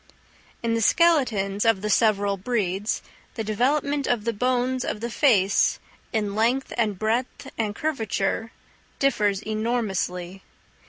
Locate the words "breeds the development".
2.35-4.07